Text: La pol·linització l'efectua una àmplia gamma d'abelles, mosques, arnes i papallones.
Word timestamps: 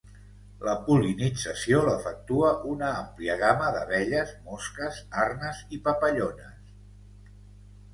La 0.67 0.71
pol·linització 0.87 1.81
l'efectua 1.89 2.51
una 2.71 2.89
àmplia 3.03 3.37
gamma 3.45 3.71
d'abelles, 3.79 4.35
mosques, 4.51 5.01
arnes 5.29 5.65
i 5.79 5.85
papallones. 5.89 6.79